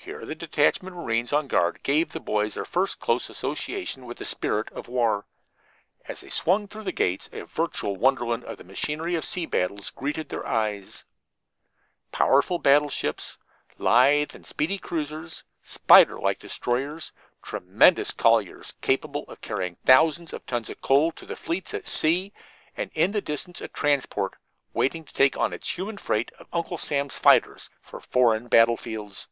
Here 0.00 0.24
the 0.24 0.34
detachment 0.34 0.96
of 0.96 1.02
marines 1.02 1.34
on 1.34 1.48
guard 1.48 1.80
gave 1.82 2.12
the 2.12 2.20
boys 2.20 2.54
their 2.54 2.64
first 2.64 2.98
close 2.98 3.28
association 3.28 4.06
with 4.06 4.16
the 4.16 4.24
spirit 4.24 4.70
of 4.72 4.88
war. 4.88 5.26
As 6.06 6.22
they 6.22 6.30
swung 6.30 6.66
through 6.66 6.84
the 6.84 6.92
gates 6.92 7.28
a 7.30 7.44
virtual 7.44 7.94
wonderland 7.94 8.42
of 8.44 8.56
the 8.56 8.64
machinery 8.64 9.16
of 9.16 9.24
sea 9.26 9.44
battles 9.44 9.90
greeted 9.90 10.30
their 10.30 10.46
eyes 10.46 11.04
powerful 12.10 12.58
battleships, 12.58 13.36
lithe 13.76 14.34
and 14.34 14.46
speedy 14.46 14.78
cruisers, 14.78 15.44
spider 15.62 16.18
like 16.18 16.38
destroyers, 16.38 17.12
tremendous 17.42 18.10
colliers 18.10 18.72
capable 18.80 19.24
of 19.24 19.42
carrying 19.42 19.74
thousands 19.84 20.32
of 20.32 20.46
tons 20.46 20.70
of 20.70 20.80
coal 20.80 21.12
to 21.12 21.26
the 21.26 21.36
fleets 21.36 21.74
at 21.74 21.86
sea, 21.86 22.32
and 22.78 22.90
in 22.94 23.12
the 23.12 23.20
distance 23.20 23.60
a 23.60 23.68
transport, 23.68 24.36
waiting 24.72 25.04
to 25.04 25.12
take 25.12 25.36
on 25.36 25.52
its 25.52 25.68
human 25.68 25.98
freight 25.98 26.32
of 26.38 26.46
Uncle 26.50 26.78
Sam's 26.78 27.18
fighters 27.18 27.68
for 27.82 28.00
foreign 28.00 28.48
battlefields. 28.48 29.28